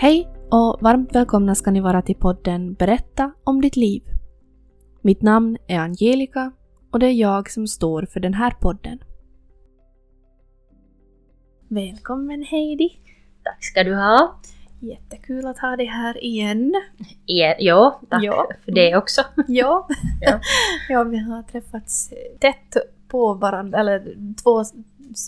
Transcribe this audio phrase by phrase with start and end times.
[0.00, 4.02] Hej och varmt välkomna ska ni vara till podden Berätta om ditt liv.
[5.02, 6.52] Mitt namn är Angelica
[6.90, 8.98] och det är jag som står för den här podden.
[11.68, 13.00] Välkommen Heidi!
[13.44, 14.40] Tack ska du ha.
[14.80, 16.74] Jättekul att ha dig här igen.
[17.26, 18.48] Ja, ja tack Ja.
[18.64, 19.22] för det också.
[19.48, 19.88] Ja.
[20.20, 20.40] Ja.
[20.88, 22.76] ja, vi har träffats tätt
[23.08, 24.64] på varandra, eller två,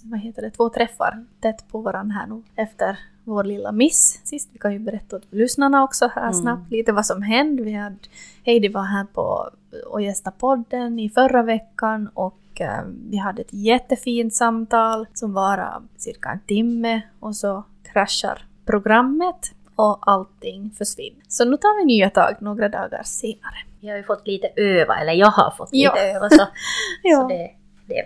[0.05, 2.99] vad heter det, två träffar tätt på varandra här nu efter
[3.31, 4.49] vår lilla miss sist.
[4.53, 6.35] Vi kan ju berätta åt lyssnarna också här Mm.
[6.35, 7.63] snabbt lite vad som hände.
[7.63, 7.97] Vi hade,
[8.45, 9.51] Heidi var här på
[9.91, 12.81] och gästade podden i förra veckan och eh,
[13.11, 19.99] vi hade ett jättefint samtal som varade cirka en timme och så kraschar programmet och
[20.11, 21.23] allting försvinner.
[21.29, 23.57] Så nu tar vi nya tag några dagar senare.
[23.81, 25.95] Jag har ju fått lite öva, eller jag har fått Ja.
[25.95, 26.37] lite öva så,
[27.03, 27.21] Ja.
[27.21, 27.51] så det,
[27.87, 28.05] det,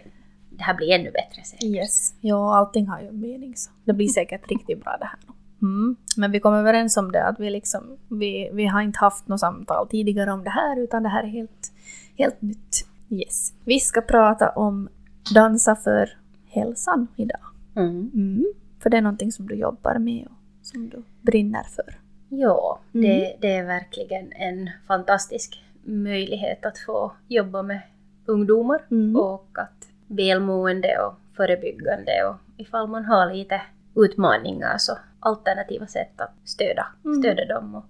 [0.57, 1.65] det här blir ännu bättre säkert.
[1.65, 2.15] Yes.
[2.21, 3.71] Ja, allting har ju en mening så.
[3.85, 5.19] Det blir säkert riktigt bra det här.
[5.63, 5.97] Mm.
[6.17, 9.41] Men vi kom överens om det att vi liksom, vi, vi har inte haft något
[9.41, 11.73] samtal tidigare om det här utan det här är helt,
[12.19, 12.87] helt nytt.
[13.11, 13.53] Yes.
[13.65, 14.89] Vi ska prata om
[15.35, 17.41] dansa för hälsan idag.
[17.77, 18.11] Mm.
[18.15, 18.45] Mm.
[18.83, 21.99] För det är någonting som du jobbar med och som du brinner för.
[22.29, 23.07] Ja, Mm.
[23.09, 27.81] det, det är verkligen en fantastisk möjlighet att få jobba med
[28.27, 29.17] ungdomar Mm.
[29.17, 33.63] och att välmående och förebyggande och ifall man har lite
[33.97, 37.23] utmaningar så alternativa sätt att stödja, Mm.
[37.23, 37.85] stödja dem och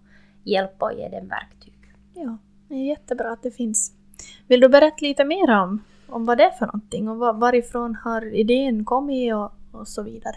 [0.45, 1.75] hjälpa och ge dem verktyg.
[2.15, 3.92] Ja, det är jättebra att det finns.
[4.47, 7.95] Vill du berätta lite mer om, om vad det är för någonting och var, varifrån
[7.95, 10.37] har idén kommit och, och så vidare?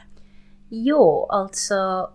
[0.70, 2.10] Jo, alltså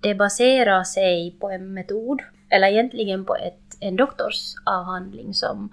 [0.00, 5.68] det baserar sig på en metod, eller egentligen på ett, en doktorsavhandling som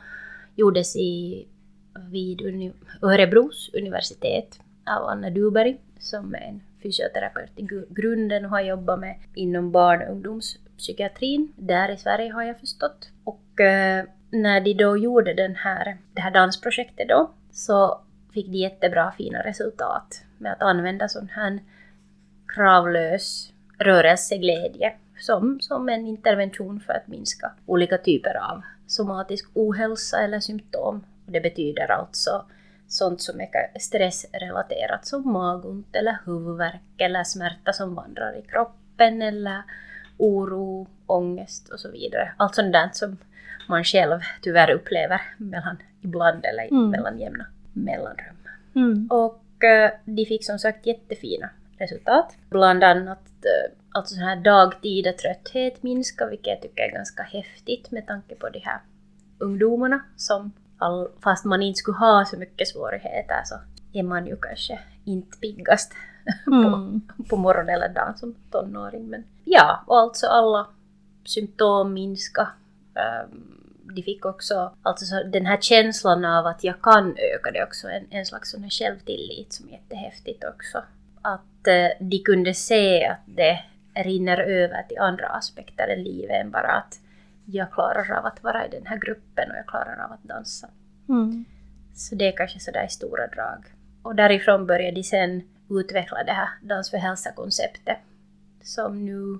[0.55, 1.47] gjordes i,
[2.11, 8.61] vid uni, Örebros universitet av Anna Duberg som är en fysioterapeut i grunden och har
[8.61, 13.09] jobbat med inom barn och ungdomspsykiatrin där i Sverige har jag förstått.
[13.23, 18.01] Och eh, när de då gjorde den här, det här dansprojektet då så
[18.33, 21.59] fick de jättebra fina resultat med att använda sån här
[22.47, 30.39] kravlös rörelseglädje som, som en intervention för att minska olika typer av somatisk ohälsa eller
[30.39, 31.03] symptom.
[31.31, 32.45] Det betyder alltså
[32.87, 39.61] sånt som är stressrelaterat som magont eller huvudvärk eller smärta som vandrar i kroppen eller
[40.17, 42.31] oro, ångest och så vidare.
[42.37, 43.17] Allt sånt där som
[43.69, 46.89] man själv tyvärr upplever mellan, ibland eller Mm.
[46.89, 48.35] mellan jämna mellanrum.
[48.75, 49.07] Mm.
[49.11, 52.35] Och eh, de fick som sagt jättefina resultat.
[52.49, 57.91] Bland annat eh, alltså sån här dagtida trötthet minska, vilket jag tycker är ganska häftigt
[57.91, 58.79] med tanke på de här
[59.37, 63.55] ungdomarna som all, fast man inte skulle ha så mycket svårigheter så
[63.93, 65.93] är man ju kanske inte piggast
[66.47, 67.01] Mm.
[67.17, 69.07] på, på morgonen eller dagen som tonåring.
[69.09, 70.67] Men ja, och alltså alla
[71.25, 72.47] symptom minska.
[72.95, 73.57] Ehm,
[73.95, 77.87] de fick också alltså så den här känslan av att jag kan öka det också,
[77.87, 80.83] en, en slags sån här självtillit som är jättehäftigt också.
[81.21, 83.59] Att eh, de kunde se att det
[83.95, 86.99] rinner över till andra aspekter i livet än bara att
[87.51, 90.69] jag klarar av att vara i den här gruppen och jag klarar av att dansa.
[91.09, 91.45] Mm.
[91.93, 93.65] Så det är kanske sådär i stora drag.
[94.03, 97.97] Och därifrån började de sen utveckla det här Dans för hälsa-konceptet
[98.63, 99.39] som nu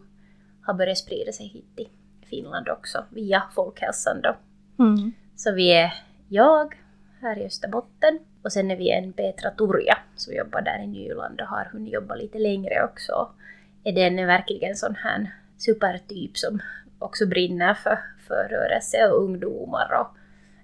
[0.62, 1.90] har börjat sprida sig hit till
[2.30, 4.36] Finland också via folkhälsan då.
[4.84, 5.12] Mm.
[5.36, 5.94] Så vi är
[6.28, 6.76] jag
[7.22, 11.42] här i Österbotten och sen är vi en Petra Turja som jobbar där i Nyland
[11.42, 13.32] och har hunnit jobba lite längre också.
[13.84, 16.60] Är den verkligen sån här supertyp som
[17.02, 20.18] också brinner för, för rörelse och ungdomar och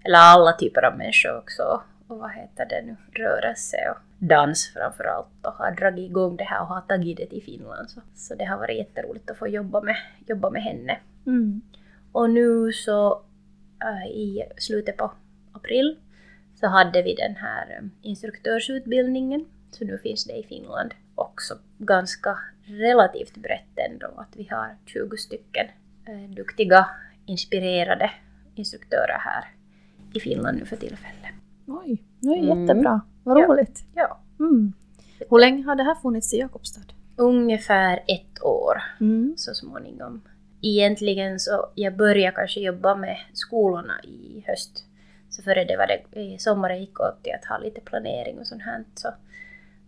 [0.04, 1.82] eller alla typer av människor också.
[2.08, 2.96] Och vad heter det nu?
[3.12, 7.26] Rörelse och dans framför allt och har dragit igång det här och har tagit det
[7.26, 7.90] till Finland.
[7.90, 9.96] Så, så det har varit jätteroligt att få jobba med,
[10.28, 11.00] jobba med henne.
[11.26, 11.62] Mm.
[12.12, 13.22] Och nu så
[13.84, 15.12] äh, i slutet på
[15.52, 15.98] april
[16.56, 19.46] så hade vi den här eh, instruktörsutbildningen.
[19.72, 25.18] Så nu finns det i Finland också ganska relativt brett ändå att vi har 20
[25.18, 25.68] stycken
[26.36, 26.88] duktiga,
[27.26, 28.12] inspirerade
[28.56, 29.46] instruktörer här
[30.14, 31.34] i Finland nu för tillfället.
[31.68, 32.62] Oj, det är Mm.
[32.62, 33.02] jättebra.
[33.24, 33.46] Vad Ja.
[33.48, 33.84] roligt.
[33.96, 34.20] Ja.
[34.40, 34.74] Mm.
[35.30, 36.82] Hur länge har det här funnits i Jakobstad?
[37.16, 39.34] Ungefär ett år Mm.
[39.38, 40.22] så småningom.
[40.62, 44.84] Egentligen så jag började kanske jobba med skolorna i höst.
[45.30, 48.48] Så före det var det i sommaren gick åt till att ha lite planering och
[48.48, 48.84] sånt här.
[48.96, 49.10] Så,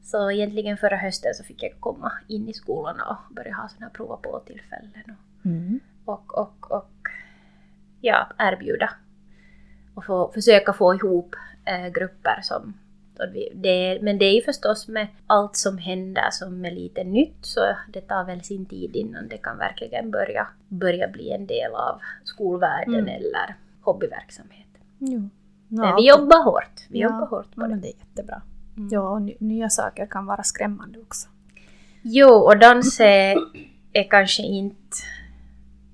[0.04, 3.86] så egentligen förra hösten så fick jag komma in i skolorna och börja ha sådana
[3.86, 5.80] här prova på tillfällen och, Mm.
[6.09, 6.89] Och, och, och
[8.01, 8.89] ja, erbjuda
[9.95, 11.35] och få, försöka få ihop
[11.65, 12.73] eh, grupper som
[13.56, 17.61] det, men det är ju förstås med allt som händer som är lite nytt så
[17.94, 22.00] det tar väl sin tid innan det kan verkligen börja, börja bli en del av
[22.23, 23.07] skolvärlden Mm.
[23.07, 24.67] eller hobbyverksamhet.
[25.00, 25.29] Jo.
[25.67, 26.88] Men vi jobbar hårt.
[26.89, 27.69] Vi ja, jobbar hårt på ja, det.
[27.69, 28.41] men det är jättebra.
[28.77, 28.89] Mm.
[28.91, 31.27] Ja, och ny- nya saker kan vara skrämmande också.
[32.01, 33.38] Jo, och dans är,
[33.94, 34.97] är kanske inte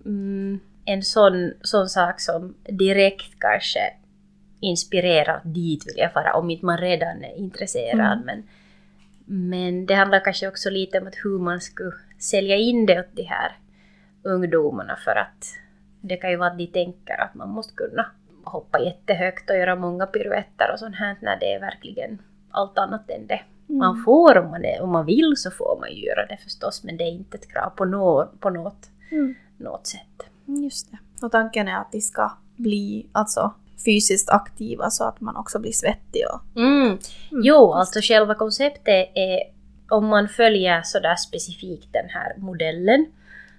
[0.05, 3.79] mm, en sån, sån sak som direkt kanske
[4.59, 8.13] inspirerar dit vill jag fara om inte man redan är intresserad.
[8.13, 8.25] Mm.
[8.25, 8.43] Men,
[9.25, 13.15] men det handlar kanske också lite om att hur man skulle sälja in det åt
[13.15, 13.51] de här
[14.23, 15.45] ungdomarna för att
[16.01, 18.05] det kan ju vara att de tänker att man måste kunna
[18.43, 22.21] hoppa jättehögt och göra många piruetter och sånt här när det är verkligen
[22.51, 23.41] allt annat än det.
[23.67, 24.03] Man Mm.
[24.03, 26.97] får om man, är, om man vill så får man ju göra det förstås men
[26.97, 29.35] det är inte ett krav på, nå, på något, Mm.
[29.57, 30.29] Något sätt.
[30.45, 30.97] Just det.
[31.25, 33.53] Och tanken är att de ska bli alltså,
[33.85, 36.23] fysiskt aktiva så att man också blir svettig.
[36.33, 36.97] Och, Mm.
[37.31, 39.39] Jo, alltså själva konceptet är
[39.89, 43.05] om man följer sådär specifikt den här modellen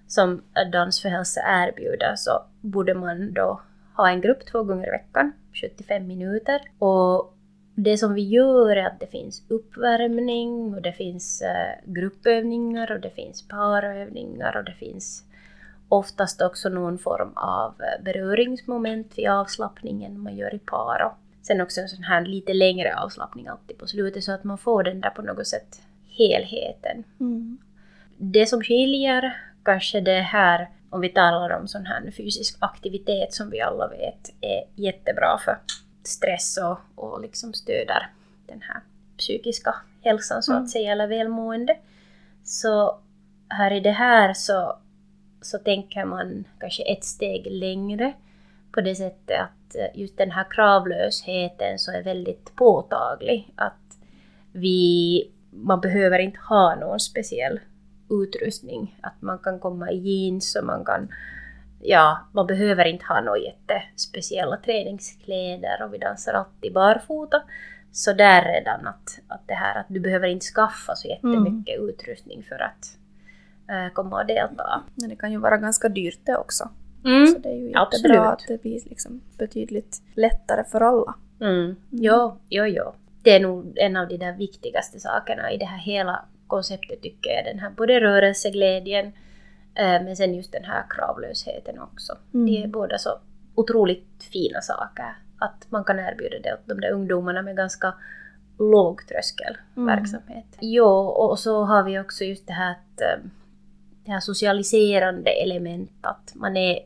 [0.07, 3.61] som Dans för hälsa erbjuder så borde man då
[3.97, 6.61] ha en grupp två gånger i veckan, 75 minuter.
[6.79, 7.35] Och
[7.75, 13.01] det som vi gör är att det finns uppvärmning och det finns eh, gruppövningar och
[13.01, 15.25] det finns parövningar och det finns
[15.89, 21.03] oftast också någon form av eh, beröringsmoment vid avslappningen man gör i par.
[21.05, 24.59] Och sen också en sån här lite längre avslappning alltid på slutet så att man
[24.59, 27.05] får den där på något sätt helheten.
[27.21, 27.59] Mm.
[28.19, 33.51] Det som skiljer kanske det här, om vi talar om sån här fysisk aktivitet som
[33.51, 35.59] vi alla vet är jättebra för
[36.05, 38.11] stress och, och liksom stöder
[38.47, 38.81] den här
[39.19, 40.65] psykiska hälsan så Mm.
[40.65, 41.77] att säga, eller välmående.
[42.45, 42.99] Så
[43.49, 44.79] här i det här så,
[45.41, 48.13] så tänker man kanske ett steg längre
[48.73, 53.53] på det sättet att eh, just den här kravlösheten så är väldigt påtaglig.
[53.57, 53.99] Att
[54.53, 57.61] vi, man behöver inte ha någon speciell
[58.11, 58.99] utrustning.
[59.01, 61.09] Att man kan komma i jeans och man kan,
[61.81, 67.43] ja, man behöver inte ha några jättespeciella träningskläder och vi dansar alltid barfota.
[67.93, 72.43] Så där redan att, att det här att du behöver inte skaffa så jättemycket utrustning
[72.43, 72.97] för att
[73.69, 74.83] eh, komma och delta.
[74.95, 76.69] Men det kan ju vara ganska dyrt det också.
[77.05, 77.27] Mm.
[77.27, 78.19] Så det är ju jättebra absolut.
[78.19, 81.15] att det blir liksom betydligt lättare för alla.
[81.41, 81.77] Mm.
[81.91, 82.93] Jo, jo, jo.
[83.23, 87.31] Det är nog en av de där viktigaste sakerna i det här hela konceptet tycker
[87.31, 87.45] jag.
[87.45, 89.07] Den här både rörelseglädjen
[89.75, 92.19] eh, men sen just den här kravlösheten också.
[92.35, 92.47] Mm.
[92.47, 93.11] Det är båda så
[93.55, 95.17] otroligt fina saker.
[95.39, 97.95] Att man kan erbjuda det åt de där ungdomarna med ganska
[98.59, 100.47] låg tröskelverksamhet.
[100.61, 103.25] Jo, och så har vi också just det här att eh,
[104.07, 106.79] det här socialiserande element att man är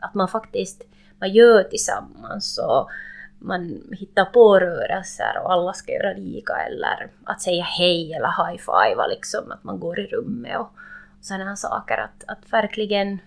[0.00, 0.82] att man faktiskt
[1.18, 2.88] man gör tillsammans och
[3.38, 8.60] man hittar på rörelser och alla ska göra lika eller att säga hej eller high
[8.60, 10.70] five liksom att man går i rummet och
[11.20, 13.18] sådana saker att, att verkligen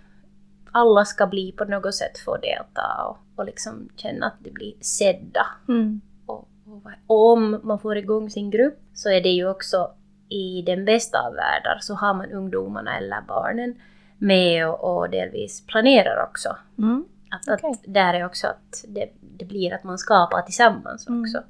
[0.71, 4.73] alla ska bli på något sätt få delta och, och liksom känna att de blir
[4.81, 6.01] sedda Mm.
[6.25, 9.91] och, och, och om man får igång sin grupp så är det ju också
[10.35, 13.75] i den bästa av världar så har man ungdomarna eller barnen
[14.17, 16.57] med och, och delvis planerar också.
[16.77, 17.05] Mm.
[17.29, 17.69] Att, Okej.
[17.71, 21.21] att där är också att det, det blir att man skapar tillsammans Mm.
[21.21, 21.43] också.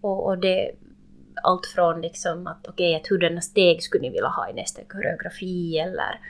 [0.00, 0.70] Och, och det
[1.42, 5.78] allt från liksom att okej, att hurdana steg skulle ni vilja ha i nästa koreografi
[5.78, 6.20] eller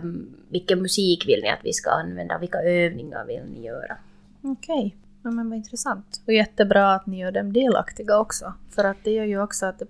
[0.00, 3.96] um, vilken musik vill ni att vi ska använda, vilka övningar vill ni göra?
[4.42, 6.22] Okej, ja, men vad intressant.
[6.26, 8.52] Och jättebra att ni gör dem delaktiga också.
[8.70, 9.82] För att det gör ju också att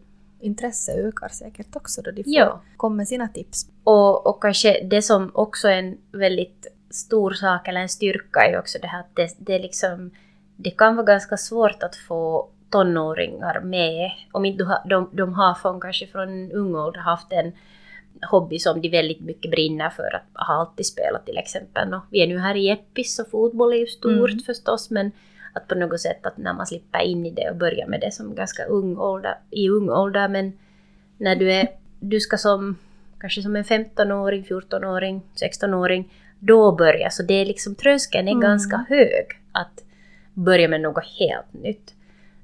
[0.45, 2.61] intresse ökar säkert också då de får Ja.
[2.77, 3.67] komma med sina tips.
[3.85, 8.59] Och, och kanske det som också är en väldigt stor sak eller en styrka är
[8.59, 10.11] också det här att det, det, liksom,
[10.57, 14.11] det kan vara ganska svårt att få tonåringar med.
[14.33, 17.53] Om inte du de, de har från, kanske från ung ålder haft en
[18.31, 21.95] hobby som de väldigt mycket brinner för att ha alltid spelat till exempel.
[21.95, 24.39] Och vi är nu här i Eppis och fotboll är ju stort Mm.
[24.39, 25.11] förstås men
[25.55, 28.11] att på något sätt att när man slipper in i det och börjar med det
[28.15, 30.53] som ganska ung ålder, i ung ålder men
[31.19, 31.69] när du är,
[32.01, 32.77] du ska som
[33.21, 37.11] kanske som en 15-åring, 14-åring, 16-åring då börja.
[37.11, 38.41] Så det är liksom tröskeln är Mm.
[38.43, 39.85] ganska hög att
[40.35, 41.95] börja med något helt nytt.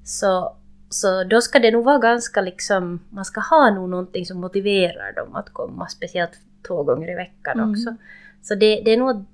[0.04, 0.56] Så,
[0.88, 5.12] så då ska det nog vara ganska liksom, man ska ha nog någonting som motiverar
[5.12, 7.70] dem att komma, speciellt två gånger i veckan Mm.
[7.70, 7.96] också.
[8.42, 9.24] Så det, det är nog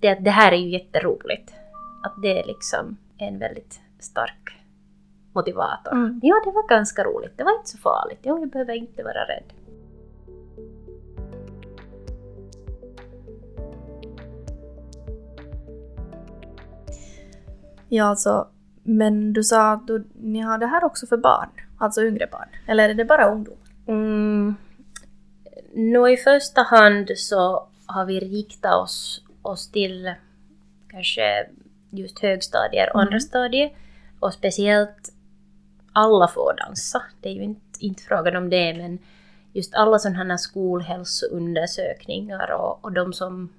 [0.00, 1.52] det att det här är ju jätteroligt.
[2.02, 4.56] Att det är liksom en väldigt stark
[5.32, 5.92] motivator.
[5.92, 6.20] Mm.
[6.22, 7.32] Ja, det var ganska roligt.
[7.36, 8.18] Det var inte så farligt.
[8.22, 9.52] Ja, jag behöver inte vara rädd.
[17.88, 18.48] Ja, alltså
[18.82, 22.48] Men du sa att du, ni har det här också för barn, alltså yngre barn.
[22.68, 23.66] Eller är det bara ungdomar?
[23.86, 24.54] Mm.
[25.74, 30.14] Nå i första hand så har vi riktat oss, oss till
[30.88, 31.46] kanske
[31.98, 33.06] just högstadier och Mm.
[33.06, 33.72] andra stadier.
[34.20, 35.12] Och speciellt
[35.92, 37.02] alla får dansa.
[37.20, 38.98] Det är ju inte, inte frågan om det, men
[39.52, 43.52] just alla sådana här skolhälsoundersökningar och, och de som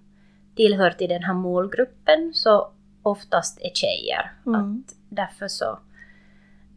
[0.56, 2.72] tillhör till den här målgruppen så
[3.04, 4.32] oftast är tjejer.
[4.46, 4.62] Mm.
[4.86, 5.80] Att därför så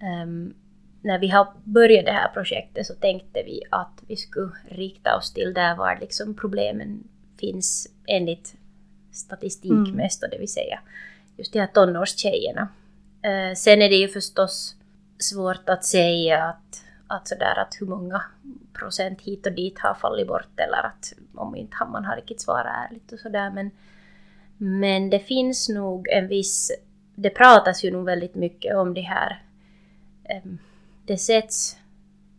[0.02, 0.54] ehm,
[1.02, 5.32] när vi har börjat det här projektet så tänkte vi att vi skulle rikta oss
[5.32, 7.08] till där var liksom problemen
[7.40, 8.54] finns enligt
[9.12, 9.90] statistik Mm.
[9.96, 10.80] mest, det vill säga
[11.40, 12.68] just de här tonårstjejerna.
[13.22, 14.76] Eh, sen är det ju förstås
[15.18, 18.22] svårt att säga att, att, sådär, att hur många
[18.72, 22.90] procent hit och dit har fallit bort eller att om inte man har riktigt svarat
[22.90, 23.50] ärligt och sådär.
[23.50, 23.70] Men,
[24.56, 26.70] men det finns nog en viss,
[27.14, 29.42] det pratas ju nog väldigt mycket om det här.
[30.24, 30.58] Em,
[31.06, 31.76] Det sätts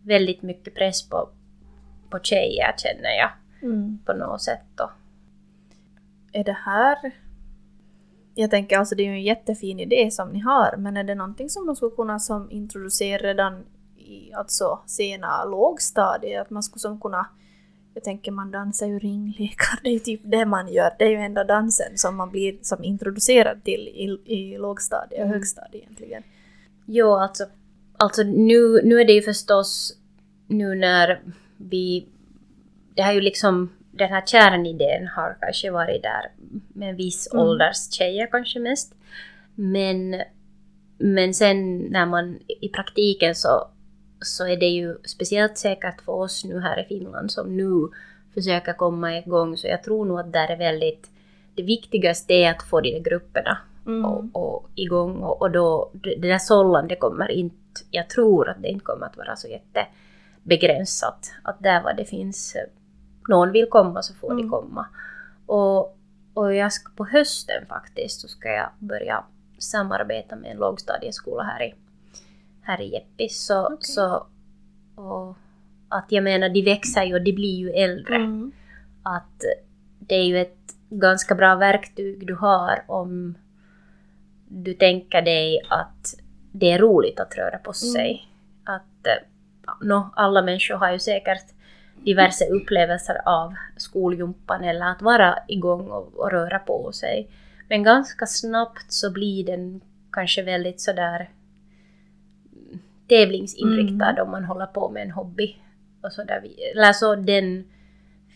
[0.04, 1.30] väldigt mycket press på,
[2.10, 3.32] på tjejer känner jag
[3.64, 4.00] Mm.
[4.06, 4.64] på något sätt.
[4.76, 4.92] Då.
[6.32, 7.12] Är det här...
[8.36, 11.16] Jag tänker alltså det är ju en jättefin idé som ni har, men är det
[11.16, 13.64] någonting som man skulle kunna som introducera redan
[13.98, 16.42] i alltså sena lågstadiet?
[16.42, 17.28] Att man skulle som kunna...
[17.94, 20.96] Jag tänker man dansar ju ringlekar, det är ju typ det man gör.
[21.00, 25.26] Det är ju enda dansen som man blir som introducerad till i, i lågstadiet och
[25.26, 25.34] Mm.
[25.34, 26.24] högstadiet egentligen.
[26.86, 27.46] Jo, alltså,
[27.98, 29.98] alltså nu, nu är det ju förstås
[30.48, 31.22] nu när
[31.58, 32.08] vi...
[32.96, 33.70] Det har ju liksom...
[34.02, 36.32] Den här kärnidén har kanske varit där
[36.74, 37.46] med en viss Mm.
[37.46, 38.94] ålders tjejer kanske mest.
[39.56, 40.22] Men,
[40.98, 43.68] men sen när man i praktiken så,
[44.20, 47.88] så är det ju speciellt säkert för oss nu här i Finland som nu
[48.34, 49.58] försöker komma igång.
[49.58, 51.10] Så jag tror nog att där är väldigt...
[51.56, 54.06] Det viktigaste är att få de grupperna Mm.
[54.06, 57.56] och, och igång och, och då det där sållan det kommer inte,
[57.92, 61.32] jag tror att det inte kommer att vara så jättebegränsat.
[61.44, 62.62] Att där var det finns, eh,
[63.28, 64.50] någon vill komma så får de Mm.
[64.50, 64.86] komma.
[65.46, 65.98] Och,
[66.34, 69.24] och jag ska på hösten faktiskt så ska jag börja
[69.60, 71.76] samarbeta med en lågstadieskola här i,
[72.62, 73.46] här i Jeppis.
[73.46, 73.78] Så, Okej.
[73.82, 74.26] så,
[74.96, 75.36] och
[75.90, 78.52] att jag menar, de växer ju och de blir ju äldre Mm.
[79.04, 79.44] att
[80.00, 80.58] det är ju ett
[80.90, 83.36] ganska bra verktyg du har om
[84.48, 86.16] du tänker dig att
[86.52, 88.28] det är roligt att röra på sig.
[88.64, 89.24] Att eh,
[89.82, 91.46] nå, alla människor har ju säkert
[92.06, 97.30] diverse upplevelser av skoljumpan eller att vara igång och, och röra på sig.
[97.70, 99.82] Men ganska snabbt så blir den
[100.12, 101.30] kanske väldigt sådär
[102.54, 102.80] mm,
[103.10, 105.56] tävlingsinriktad om man håller på med en hobby.
[106.02, 107.64] Och så där vi, eller så den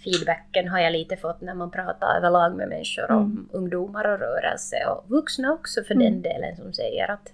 [0.03, 3.49] feedbacken har jag lite fått när man pratar överlag med människor om Mm.
[3.51, 6.03] ungdomar och rörelse och vuxna också för Mm.
[6.05, 7.33] den delen som säger att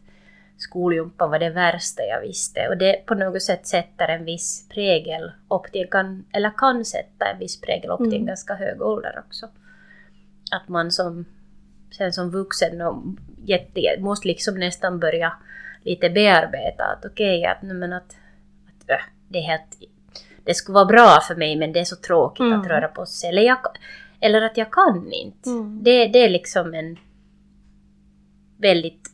[0.62, 5.32] skoljumpan var det värsta jag visste och det på något sätt sätter en viss prägel
[5.50, 8.26] upp till, kan, eller kan sätta en viss prägel upp till en Mm.
[8.26, 9.48] ganska hög ålder också.
[10.52, 11.26] Att man som,
[11.98, 13.04] sen som vuxen och
[13.46, 15.34] jätte, måste liksom nästan börja
[15.84, 18.16] lite bearbeta att okej, att, nej, men att,
[18.68, 19.78] att öh, det är helt
[20.46, 22.62] det skulle vara bra för mig men det är så tråkigt Mm.
[22.62, 23.30] att röra på sig.
[23.30, 23.58] Eller, jag,
[24.20, 25.50] eller att jag kan inte.
[25.50, 25.84] Mm.
[25.84, 26.98] Det, det är liksom en
[28.58, 29.11] väldigt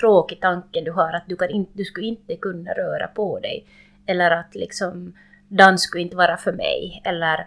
[0.00, 3.66] tråkig tanke du har att du, kan inte, du skulle inte kunna röra på dig.
[4.06, 5.14] Eller att liksom
[5.48, 7.02] dans skulle inte vara för mig.
[7.04, 7.46] Eller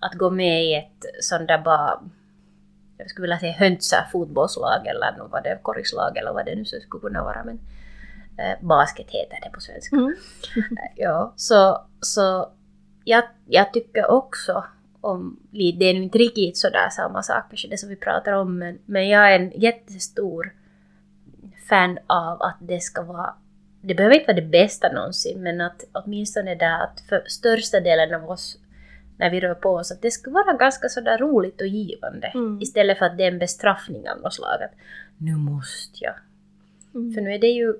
[0.00, 2.00] att gå med i ett sånt där bara
[2.98, 6.64] jag skulle vilja säga hönsa fotbollslag eller något vad det, korgslag eller vad det nu
[6.64, 7.44] skulle kunna vara.
[7.44, 7.60] Men
[8.38, 9.96] eh, basket heter det på svenska.
[9.96, 10.16] Mm.
[10.96, 12.50] Ja, så, så
[13.04, 14.64] jag, jag tycker också
[15.00, 18.58] om, det är nu inte riktigt sådär samma sak kanske det som vi pratar om,
[18.58, 20.52] men, men jag är en jättestor
[21.68, 23.34] fan av att det ska vara,
[23.80, 28.14] det behöver inte vara det bästa någonsin, men att åtminstone det att för största delen
[28.14, 28.58] av oss
[29.18, 32.26] när vi rör på oss, att det ska vara ganska sådär roligt och givande.
[32.26, 32.62] Mm.
[32.62, 34.62] Istället för att det är en bestraffning av något slag.
[34.62, 34.74] Att
[35.16, 36.14] nu måste jag.
[36.94, 37.14] Mm.
[37.14, 37.74] För nu är det ju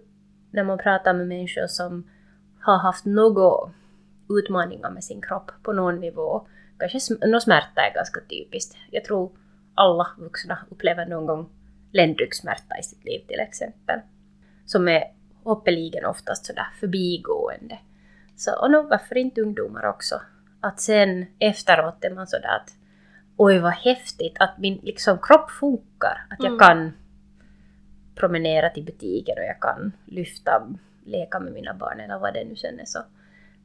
[0.51, 2.11] när man pratar med människor som
[2.61, 3.71] har haft några
[4.29, 6.47] utmaningar med sin kropp på någon nivå.
[6.79, 8.77] Kanske sm- nå smärta är ganska typiskt.
[8.91, 9.31] Jag tror
[9.75, 11.49] alla vuxna upplever någon gång
[11.93, 14.01] ländryggsmärta i sitt liv till exempel.
[14.67, 15.05] Som är
[15.45, 17.79] hoppeligen oftast sådär förbigående.
[18.37, 20.21] Så, och nu, varför inte ungdomar också?
[20.61, 22.75] Att sen efteråt är man sådär att
[23.37, 26.27] oj vad häftigt att min liksom, kropp funkar.
[26.31, 26.59] Att jag Mm.
[26.59, 26.93] kan
[28.15, 30.69] promenera till butiken och jag kan lyfta,
[31.05, 32.85] leka med mina barn eller vad det nu sen är.
[32.85, 32.99] Så,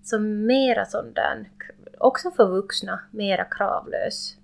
[0.04, 1.50] så mera sån där,
[1.98, 4.38] också för vuxna, mera kravlös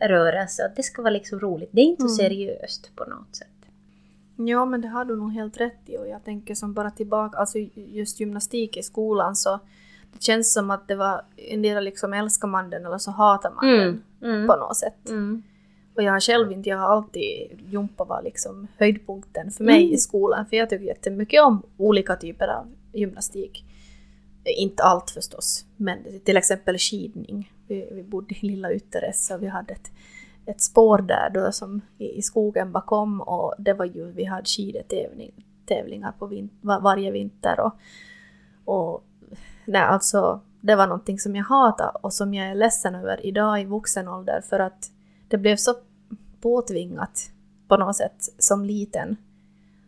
[0.00, 0.64] rörelse.
[0.66, 1.68] Att det ska vara liksom roligt.
[1.72, 2.14] Det är inte Mm.
[2.14, 3.46] seriöst på något sätt.
[4.36, 7.38] Ja, men det har du nog helt rätt i och jag tänker som bara tillbaka,
[7.38, 9.58] alltså just gymnastik i skolan så
[10.12, 13.66] det känns som att det var, endera liksom älskar man den eller så hatar man
[13.78, 14.46] den Mm.
[14.46, 15.08] på något sätt.
[15.08, 15.42] Mm.
[15.96, 19.94] Och jag har själv inte, jag har alltid, jumpa var liksom höjdpunkten för mig Mm.
[19.94, 23.64] i skolan för jag tycker jättemycket om olika typer av gymnastik.
[24.44, 27.52] Inte allt förstås, men till exempel skidning.
[27.70, 29.90] Vi, vi bodde i lilla Ytteressä och vi hade ett,
[30.46, 34.44] ett spår där då som i, i skogen bakom och det var ju, vi hade
[34.44, 35.34] skidetävlingar
[35.66, 37.72] tävlingar på vin, var, varje vinter och,
[38.64, 39.04] och
[39.64, 43.60] nej alltså det var någonting som jag hatade och som jag är ledsen över idag
[43.60, 44.90] i vuxen ålder för att
[45.28, 45.74] det blev så
[46.40, 47.30] påtvingat
[47.68, 49.16] på något sätt som liten.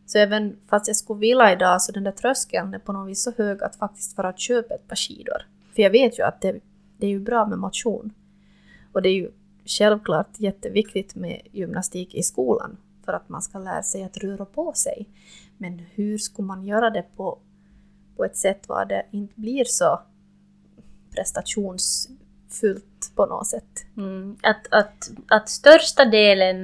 [0.07, 3.23] Så även fast jag skulle vilja idag så den där tröskeln är på något vis
[3.23, 5.47] så hög att faktiskt för att köpa ett par skidor.
[5.75, 6.61] För jag vet ju att det,
[7.03, 8.13] det är ju bra med motion.
[8.93, 9.31] Och det är ju
[9.65, 14.73] självklart jätteviktigt med gymnastik i skolan för att man ska lära sig att röra på
[14.73, 15.09] sig.
[15.59, 17.39] Men hur skulle man göra det på,
[18.17, 20.01] på ett sätt var det inte blir så
[21.11, 23.85] prestationsfullt på något sätt?
[23.97, 24.37] Mm.
[24.43, 26.57] Att, att, att största delen